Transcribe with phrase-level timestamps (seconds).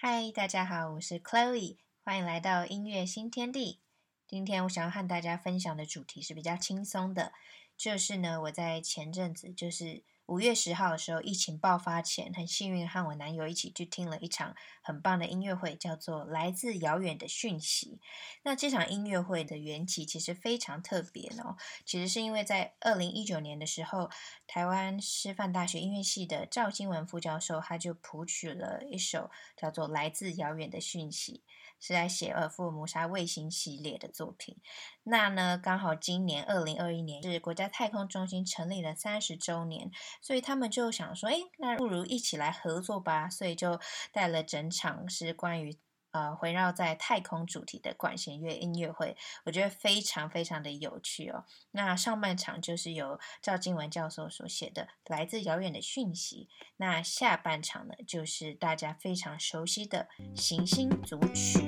[0.00, 3.80] 嗨，大家好，我是 Chloe，欢迎来到音乐新天地。
[4.28, 7.32] 今天我想要和大家分享的主题是比较轻松的，
[7.76, 10.04] 就是呢，我在前阵子就是。
[10.28, 17.98] 五月十号的时候，疫情爆发前，很幸运和我男友一起去听了一场很棒的音乐会，叫做《来自遥远的讯息》。
[18.42, 21.56] 那这场音乐会的缘起其实非常特别哦，
[21.86, 24.10] 其实是因为在二零一九年的时候，
[24.46, 31.42] 台湾师范大学音乐系的赵金文副教授他就谱曲了一首叫做《来自遥远的讯息》。
[31.80, 34.56] 是在写呃福尔摩沙卫星系列的作品。
[35.04, 43.28] 那呢，刚好今年二零二一年是国家太空中心成立了三十周年，所以他们就想说，哎，那不如一起来合作吧。
[43.28, 43.80] 所以就
[44.12, 45.76] 带了整场是关于。
[46.10, 49.14] 呃，围绕在太空主题的管弦乐音乐会，
[49.44, 51.44] 我觉得非常非常的有趣哦。
[51.72, 56.48] 那上半场就是由赵金文教授所写的《来自遥远的讯息》，
[56.78, 60.08] 那下半场呢，就是大家非常熟悉的
[60.40, 61.66] 《行星组曲》。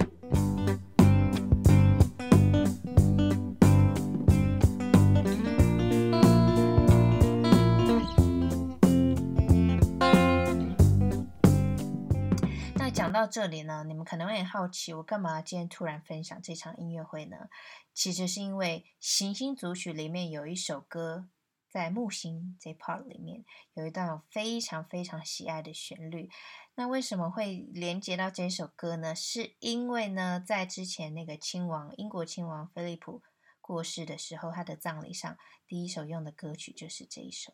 [13.20, 17.50] 到这里呢，你们可能会很好奇，我干嘛今天突然分享这场音乐会呢？
[17.92, 21.28] 其实是因为《行星组曲》里面有一首歌，
[21.68, 26.30] 在木星这 part 里面有一段我非常非常喜爱的旋律。
[26.76, 29.14] 那为什么会连接到这首歌呢？
[29.14, 33.20] 是因为呢，在之前那个亲王，英国亲王菲利普
[33.60, 37.52] 过世的时候，他的葬礼上第一首用的歌曲就是这一首。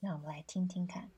[0.00, 1.10] 那我们来听听看。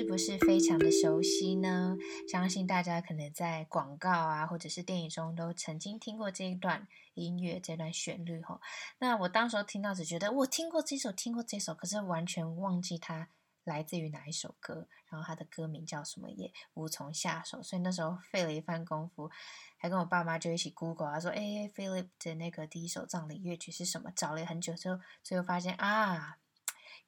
[0.00, 1.94] 是不是非常的熟悉呢？
[2.26, 8.62] 相信大家可能在广告啊，或者是电影中都曾经听过这一段音乐、这段旋律哈。
[8.98, 13.28] 那我当时候听到只觉得我听过这首，听过这首，可是完全忘记它
[13.62, 17.62] 来自于哪一首歌，然后它的歌名叫什么也无从下手。
[17.62, 19.30] 所以那时候费了一番功夫，
[19.76, 26.38] 还跟我爸妈就一起 Google 啊，说：“哎，Philip 的那个第一首葬礼乐曲是什么？”找了很久之后，最后发现啊。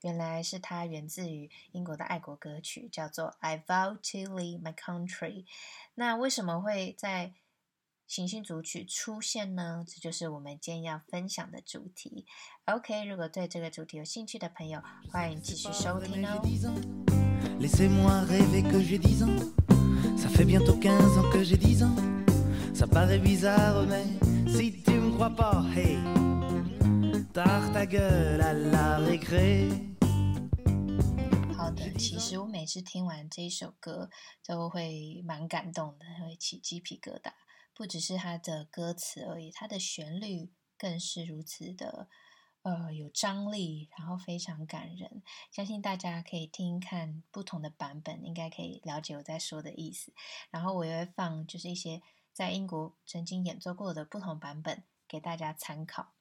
[0.03, 5.45] 原来是它源自于英国的爱国歌曲，叫做《I Vow to Leave My Country》。
[5.95, 7.33] 那为什么会在
[8.07, 9.85] 行星组曲出现呢？
[9.89, 12.27] 这就是我们今天要分享的主题。
[12.67, 16.43] OK，如果对这个主题有兴趣的朋友，欢迎继续收听哦。
[31.75, 34.10] 的，其实我每次听完这一首歌，
[34.44, 37.33] 都会蛮感动的，会起鸡皮疙瘩。
[37.75, 42.09] 不只是它的歌词而已，它的旋律更是如此的，
[42.62, 45.22] 呃，有张力，然后非常感人。
[45.50, 50.12] 相信大家可以听看不同的版本，应该可以了解我在说的意思。
[50.50, 52.03] 然后我也会放，就是一些
[52.33, 56.12] 在英国曾经演奏过的不同版本给大家参考。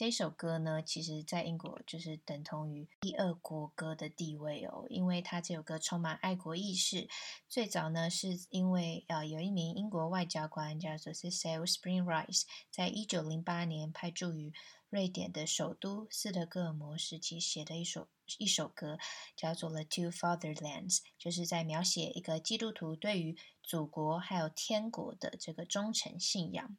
[0.00, 7.06] 这首歌呢，其实在英国就是等同于第二国歌的地位哦，因为它这首歌充满爱国意识。
[7.50, 14.54] 最早呢，是因为呃有一名英国外交官叫做 Cecil Spring Rice，在一九零八年派驻于
[14.88, 18.08] 瑞典的首都斯德哥尔摩时期写的一首
[18.38, 18.96] 一首歌，
[19.36, 26.78] 叫做《The Two Fatherlands》，就是在描写一个基督徒对于祖国还有天国的这个忠诚信仰。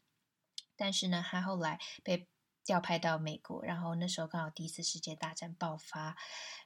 [0.75, 2.27] 但是呢，他后来被
[2.63, 6.16] 调派到美国，然后那时候刚好第一次世界大战爆发，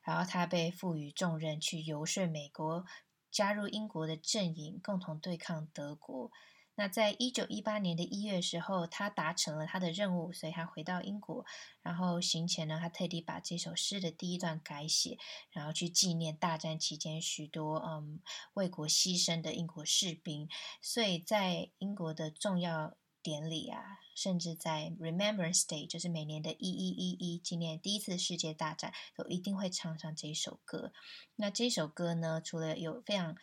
[0.03, 2.85] 然后他被赋予重任去游说美国
[3.31, 6.31] 加入英国的阵营，共同对抗德国。
[6.77, 11.45] 那在一九一八年的一月时候，他达成了他的任务，所以他回到英国。
[11.81, 15.17] 然后行前呢，他特地把这首诗的第一段改写，
[15.51, 18.19] 然后去纪念大战期间许多嗯
[18.55, 20.49] 为国牺牲的英国士兵。
[20.81, 30.93] 所以在英国的重要典礼啊，甚至在 Remembrance Day，就是每年的一一一一纪念第一次世界大战，都一定会唱上这首歌。
[31.37, 33.35] 那这首歌呢，除了有非常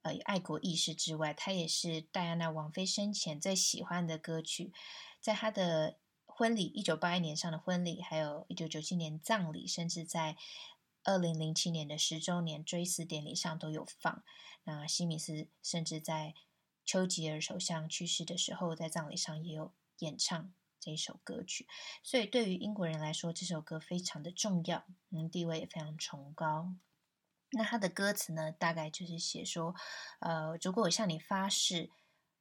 [0.00, 4.72] 呃爱国意识之外，它也是戴安娜王妃生前最喜欢的歌曲。
[5.20, 10.38] 在她的婚礼，一九八一年上的婚礼，还有一九九七年葬礼，甚至在
[11.04, 14.24] 二零零七年的十周年追思典礼上都有放。
[14.64, 16.34] 那西敏寺甚至在
[16.88, 21.68] 丘吉尔首相去世的时候，在葬礼上也有演唱这首歌曲，
[22.02, 26.72] 所以对于英国人来说，这首歌非常的重要，嗯，地位也非常崇高。
[27.50, 29.74] 那他的歌词呢，大概就是写说，
[30.20, 31.90] 呃，如果我向你发誓，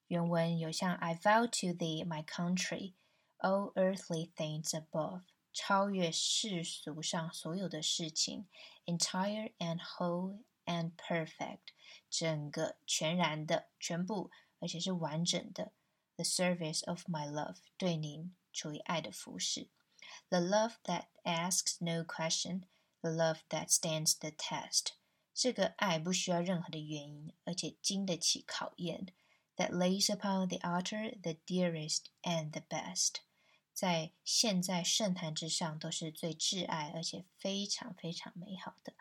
[0.08, 2.94] 原文有像 I vow to thee my country,
[3.40, 8.48] all earthly things above, 超越世俗上所有的事情
[8.86, 11.73] ，entire and whole and perfect，
[12.11, 15.73] 整个全然的全部，而且是完整的。
[16.17, 19.69] The service of my love，对您出于爱的服侍。
[20.29, 24.93] The love that asks no question，the love that stands the test。
[25.35, 29.07] 这个爱不需要任何的原因，而且经得起考验。
[29.57, 33.17] That lays upon the altar the dearest and the best。
[33.73, 38.93] 在献在圣坛之上都是最挚爱，而且非常非常美好的。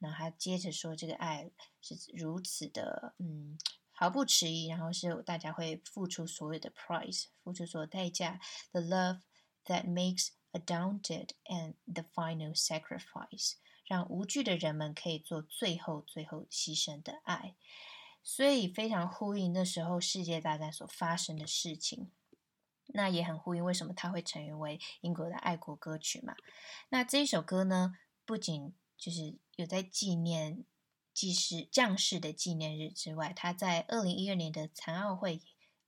[0.00, 1.50] 那他接着说，这个爱
[1.80, 3.58] 是如此的，嗯，
[3.92, 8.40] 毫不迟疑，然后是大家会付出所有的 price，付出所有代价。
[8.72, 9.20] The love
[9.66, 13.52] that makes a daunted and the final sacrifice，
[13.84, 17.54] 让无惧的人们可以做最后最后牺牲的爱，
[18.22, 22.10] 所以非常呼应那时候世界大战所发生的事情。
[22.92, 26.34] 那也很呼应为什么它会成为英国的爱国歌曲嘛？
[26.88, 27.94] 那这一首歌呢，
[28.24, 30.64] 不仅就是有在纪念
[31.12, 35.40] 祭士将士的纪念日之外，他在二零一二年的残奥会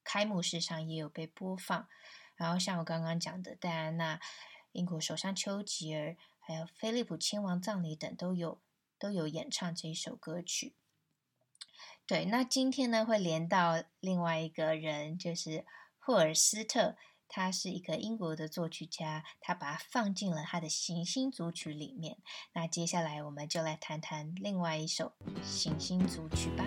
[0.02, 1.86] 开幕式上也有被播放。
[2.34, 4.18] 然后像我刚刚讲的，戴安娜、
[4.72, 8.60] 英国首相丘吉尔，还有菲利普亲王葬礼等，都有
[8.98, 10.74] 都有演唱这一首歌曲。
[12.06, 15.64] 对，那今天呢，会连到另外一个人，就是。
[16.04, 16.96] 霍尔斯特，
[17.34, 22.18] 他是一个英国的作曲家，他把它放进了他的行星组曲里面。
[22.52, 25.12] 那接下来我们就来谈谈另外一首
[25.42, 26.66] 行星组曲吧。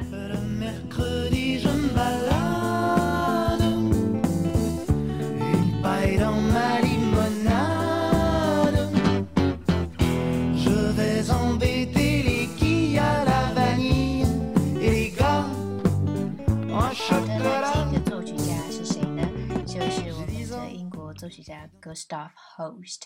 [21.45, 23.03] 作曲家 Gustav Holst，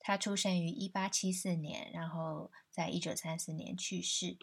[0.00, 4.36] 他出生于一八七四年，然后在一九三四年去世。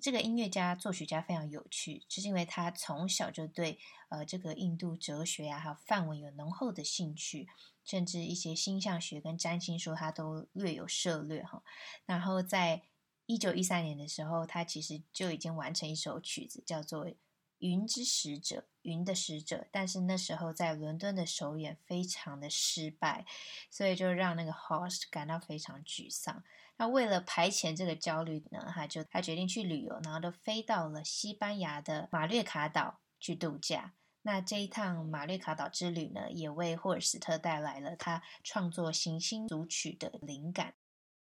[0.00, 3.78] 这个音乐家、作曲家非常有趣，就是因为他从小就对
[4.08, 7.46] 呃这个印度哲学啊，还有梵文有浓厚的兴趣，
[7.84, 11.62] 甚至一些星象学跟占星术他都略有涉略哈。
[12.06, 12.84] 然后在
[13.26, 17.12] 一九一三年的时候，他其实就已经完成一首曲子，叫做。
[17.62, 23.24] 云之使者，云的使者，但是那时候在伦敦的首演非常的失败，
[23.70, 26.42] 所以就让那个 host 感到非常沮丧。
[26.76, 33.94] 那为了排遣这个焦虑呢，他就他决定去旅游，然后都飞到了西班牙的马略卡岛去度假。
[34.22, 40.74] 那这一趟马略卡岛之旅呢，也为霍尔斯特带来了他创作行星组曲的灵感。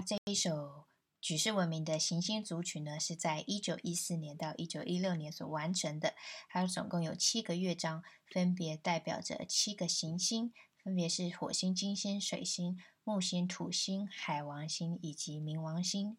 [0.05, 0.85] 这一首。
[1.25, 6.13] 举世闻名的行星组曲呢，是在一九一四年到一九一六年所完成的。
[6.47, 16.15] 它总共有七个乐章，分别代表着七个行星，分别是火星、金星、水星、木星、土星、海王星以及冥王星。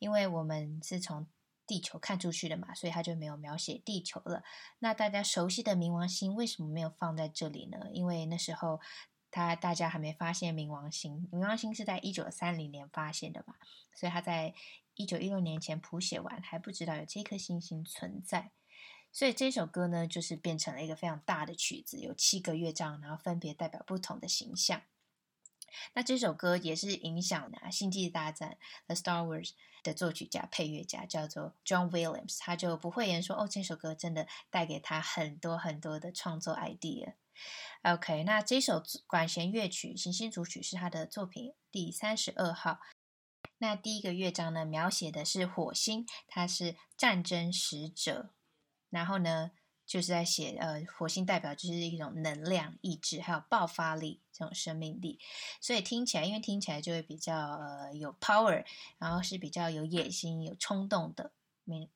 [0.00, 1.28] 因为我们是从
[1.64, 4.42] 地球看出去的嘛，所以它就没有描写地球了。
[4.80, 7.86] 那大家熟悉的冥王星为什么没有放在这里呢？
[7.92, 8.80] 因为那时候。
[9.30, 13.54] 他大家还没发现冥王星，冥王星是在一九三零年发现的吧，
[13.94, 14.54] 所以他在
[14.94, 18.50] 一九一六年前谱写完，还不知道有这颗星星存在，
[19.12, 24.82] 所以这首歌呢，就是变成了一个非常大的曲子，有七个乐章，然后分别代表不同的形象。
[25.94, 29.52] 那这首歌也是影响了《星际大战》The Star Wars
[29.84, 37.14] 的作曲家、配乐家，叫做 John Williams，他就不讳言说，哦，这首歌真的带给他很多很多的创作 idea。
[37.82, 42.78] OK，那这首管弦乐曲《行星组曲》是他的作品第三十二号。
[43.58, 48.34] 那第一个乐章呢，描写的是火星，它是战争使者。
[48.90, 49.52] 然后呢，
[49.86, 55.18] 就是在写呃，火星代表就是一种能量、意志，还有爆发力这种生命力。
[55.60, 58.64] 所以听起来，因为听起来就会比较呃有 power，
[58.98, 61.32] 然后是比较有野心、有冲动的。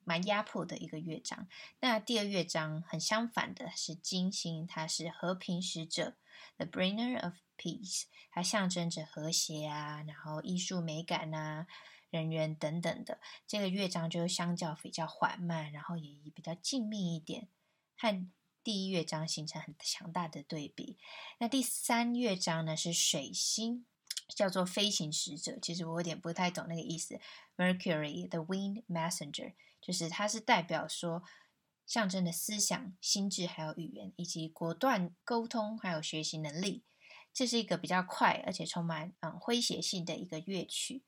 [0.04, 1.48] 蛮压迫的一个乐章。
[1.80, 6.16] 那第二乐章很相反的是金星，它是和平使者
[6.56, 11.66] ，the bringer of peace，它象征着和谐啊，然后艺术美感啊，
[12.10, 13.20] 人缘等等的。
[13.46, 17.48] 这个乐章就相较比较缓慢，然后也比较静谧一点，
[17.96, 18.30] 和
[18.62, 20.98] 第一乐章形成很强大的对比。
[21.38, 23.86] 那第三乐章呢是水星。
[24.28, 27.20] 叫做飞行使者，其实我有点不太懂那个意思。
[27.56, 31.22] Mercury, the Wind Messenger，就是它是代表说
[31.86, 36.84] 象征的思想、心智还有语言，以及果断沟通还有学习能力。
[37.32, 41.02] 这是一个比较快而且充满嗯诙谐性的一个乐曲。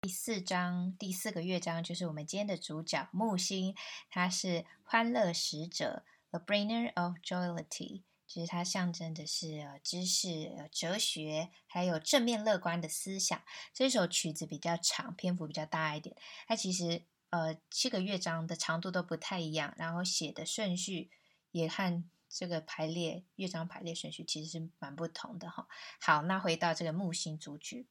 [0.00, 3.76] 第四章第四个乐章就是我们今天的主角木星，
[4.08, 8.04] 它是欢乐使者，the bringer of Joality。
[8.32, 13.42] 就是它象征的是呃知识、呃哲学，还有正面乐观的思想。
[13.74, 16.16] 这首曲子比较长，篇幅比较大一点。
[16.46, 21.10] 它其实呃七个乐章的长度都不太一样，然后写的顺序
[21.50, 25.66] 也和这个排列乐章排列顺序其实是蛮不同的哈。
[26.00, 27.88] 好，那回到这个木星组曲，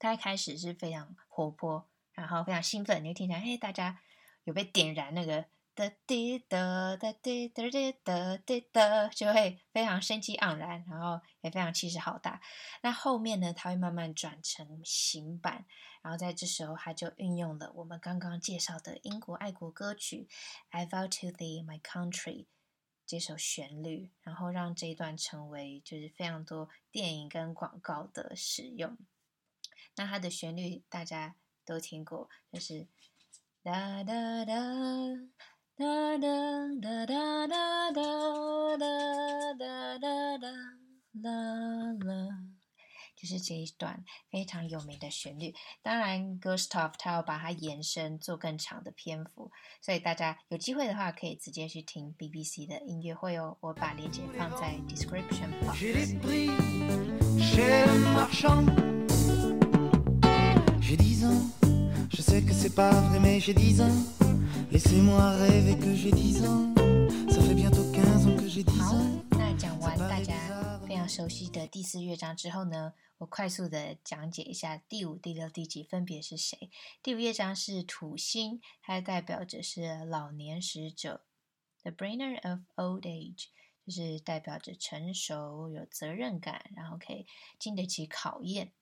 [0.00, 4.00] 它一开始是非常活泼，然后非常兴奋，你会听起来，嘿，大家
[4.42, 5.44] 有被点燃那个。
[5.78, 12.40] 哒滴哒哒滴哒滴哒滴哒，就会非常生机盎然，然后也非常气势浩大。
[12.82, 15.66] 那后面呢，它会慢慢转成行板，
[16.02, 20.26] 然后在这时候，它就运用了我们刚刚介绍的英国爱国歌曲
[20.70, 22.46] 《I Vow to Thee, My Country》
[23.06, 28.98] 这首旋律，然后让这一段成为就是非常多电影跟广告的使用。
[29.94, 32.88] 那它的旋律大家都听过，就是
[33.62, 34.54] 哒哒哒。
[35.78, 35.86] 哒
[36.18, 36.26] 哒
[36.82, 38.02] 哒哒哒哒
[38.76, 38.84] 哒
[39.56, 40.48] 哒哒哒
[41.22, 41.30] 啦
[42.04, 42.10] 啦，
[43.14, 45.54] 就是这一段非常有名的旋律。
[45.80, 53.56] 当然，Gustav 他要把它延伸做更长的篇幅，所以大家有机会的话可以直接去听 BBC 的音乐会哦。
[53.60, 55.76] 我把链接放在 description 旁。
[68.78, 68.94] 好，
[69.30, 76.70] 那讲完大家非常熟悉的第四乐章之后呢，我快速的讲解一下第五、第六、第几分别是谁。
[77.02, 81.24] 第五乐章是土星，它代表着是老年使者
[81.82, 83.46] ，The Bringer of Old Age，
[83.86, 87.26] 就是代表着成熟、有责任感，然后可以
[87.58, 88.72] 经得起考验。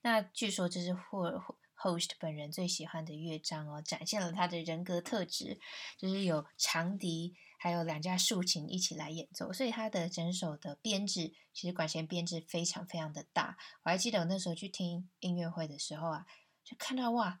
[0.00, 1.56] 那据说这是霍。
[1.82, 5.58] Host 本人最喜欢的乐章哦，展现了他的人格特质，
[5.96, 13.56] 就是有长笛，还有两架竖琴一起来演奏，所以他的整首的编制，其实管弦编制非常非常的大。
[13.84, 16.26] 我还记得我那时候去听音乐会的时候啊，
[16.62, 17.40] 就看到哇，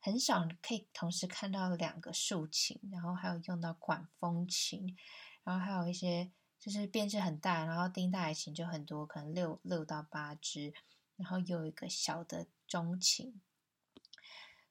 [0.00, 4.96] 很少可以同时看到两个竖琴，然后还有用到管风琴，
[5.44, 10.74] 然后还有一些就是编制很大，然后丁大提琴就很多，可能六六到八支，
[11.14, 13.40] 然后又有一个小的中琴。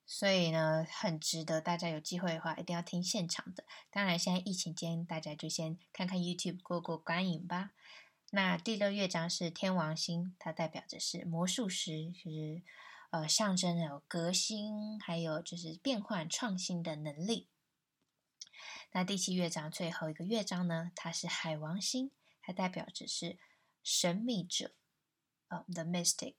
[0.10, 3.66] 所以呢，很值得大家有机会的话，一定要听现场的。
[3.92, 7.72] 当然，现在疫情间，大家就先看看 YouTube 过过观瘾吧。
[8.32, 12.64] 那第六乐章是天王星，它代表着是魔术师，就是
[13.10, 17.50] 呃象征有革新，还有就是变换创新的能力。
[18.94, 22.12] 那第七乐章最后一个乐章呢，它是海王星，
[22.42, 23.38] 它代表着是
[23.84, 24.72] 神秘者，
[25.50, 26.36] 呃，The Mystic。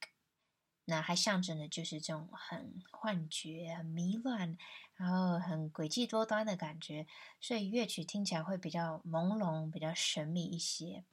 [0.91, 4.57] 那还象征的就是这种很幻觉、很迷乱，
[4.97, 7.07] 然后很诡计多端的感觉，
[7.39, 11.05] 所以乐曲听起来会比较朦胧、比较神秘一些。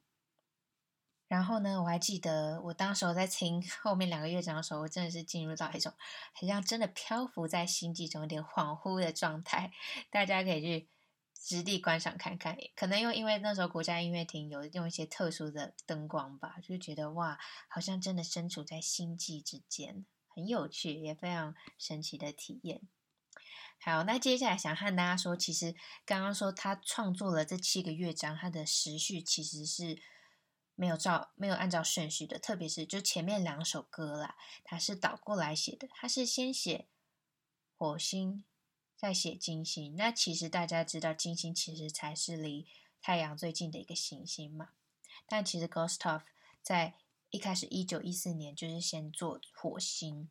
[1.28, 5.92] 然后呢，我还记得我当时我在听后面两个乐章的时候，我真的是进入到一种
[6.32, 9.70] 好像真的漂浮在星际中，有点恍惚的状态。
[10.10, 10.88] 大家可以去。
[11.38, 17.38] 实地观赏看看，可能又因为那时候国家音乐厅有用一些特殊的灯光吧，就觉得哇，
[17.68, 22.80] 好像真的身处在星际之间，很有趣，也非常神奇的体验。
[23.78, 30.02] 好，那接下来想和大家说，其实刚刚说他创作了这七个乐章，他的时序其实是
[30.74, 36.88] 没有照没有按照顺序的，特别是就前面两首歌啦，他是倒过来写的，他是先写
[37.76, 38.44] 火星。
[38.96, 42.66] 在写金星，那其实大家知道，金星其实才是离
[43.02, 44.70] 太阳最近的一个行星嘛。
[45.28, 46.22] 但其实 Gustav
[46.62, 46.94] 在
[47.30, 50.30] 一开始一九一四年就是先做火星，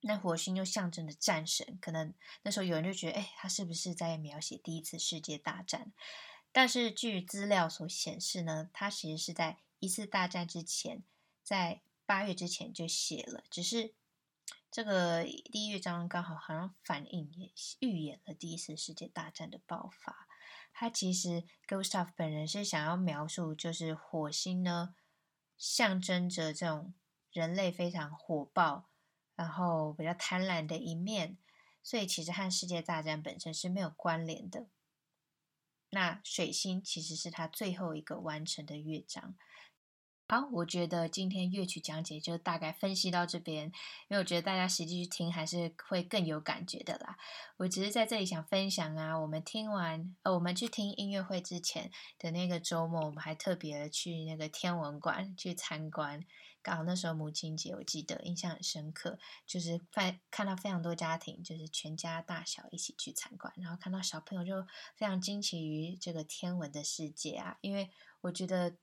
[0.00, 5.92] 那火星又象征着战神，可能那时候有人就觉得，哎，他是不是在描写第一次世界大战？
[6.52, 11.02] 但是据资料所显示呢，他其实是在一次大战之前，
[11.42, 13.94] 在八月之前就写了，只是。
[14.74, 20.26] 这个第一乐章刚好好像反映也预演了第一次世界大战的爆发。
[20.72, 24.96] 他其实 Gustav 本人是想要描述，就是火星呢，
[25.56, 26.92] 象征着这种
[27.30, 28.88] 人类非常火爆，
[29.36, 31.38] 然后比较贪婪的一面，
[31.80, 34.66] 所以其实和世界大战本身是没有关联的。
[35.90, 39.36] 那水星其实是他最后一个完成的乐章。
[40.34, 43.66] 好，我觉得今天乐曲讲解就大概分析到这边，
[44.08, 47.16] 因为我觉得大家实际去听还是会更有感觉的啦。
[47.58, 51.88] 我只是在这里想分享啊，我们听完呃，我们去听音乐会之前
[52.18, 56.24] 的那个周末，我们还特别去那个天文馆去参观，
[56.60, 67.88] 刚好那时候母亲节，我记得印象很深刻，就是看看到非常多家庭，就是全家大小一起去参观，然后看到小朋友就非常惊奇于这个天文的世界啊，因为
[68.22, 68.74] 我觉得。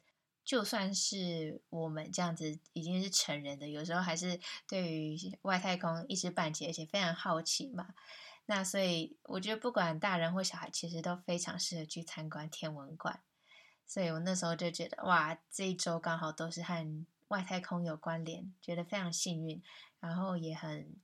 [0.44, 7.94] 就算是我们这样子已经是成人的，有时候还是对于外太空一知半解，而且非常好奇嘛。
[8.48, 13.22] 那所以我觉得不管大人或小孩，其实都非常适合去参观天文馆。
[13.86, 19.62] 所以我那时候就觉得，哇，这一周刚好都是和外太空有关联，觉得非常幸运，
[20.00, 20.96] 然后也很，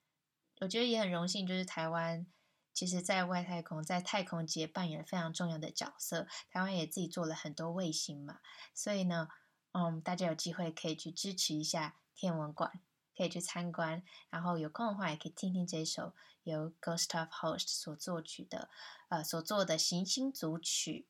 [0.60, 2.26] 我觉得也很荣幸，就是台湾。
[2.74, 6.26] 其实，在外太空，在太空界扮演非常重要的角色。
[6.50, 8.40] 台湾也自己做了很多卫星嘛，
[8.74, 9.28] 所以呢，
[9.72, 12.80] 嗯，大家有机会可以去支持一下天文馆，
[13.16, 14.02] 可以去参观。
[14.30, 16.14] 然后有空的话，也可以听听这首
[16.44, 18.70] 由 Gustav Holst 所作曲的，
[19.08, 21.06] 呃，所做的行星组曲。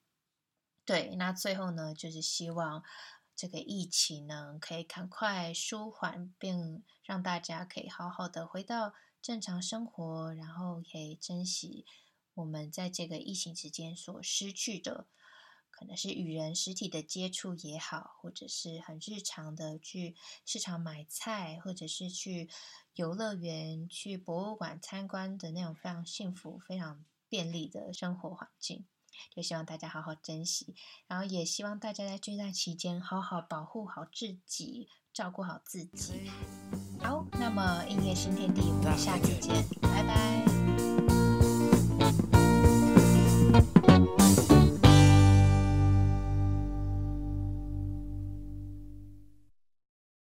[0.85, 2.83] 对，那最后呢，就是希望
[3.37, 8.95] 这个疫情呢，可以赶快舒缓，并让大家可以好好的回到。
[9.23, 11.87] 正常生活，然后可以珍惜
[12.35, 15.07] 我们在这个疫情期间所失去的，
[15.71, 22.51] 可能是与人实体的接触也好，或者是很日常的去市场买菜，或者是去
[22.95, 28.85] 游乐园、去博物馆参观的那种非常幸福、非常便利的生活环境。
[29.31, 30.75] 就希望大家好好珍惜，
[31.07, 34.89] 然后也希望大家在这段期间好好保护好自己。
[35.13, 36.31] 照顾好自己。
[36.99, 40.62] 好，那么音乐新天地，我们下次见，拜拜。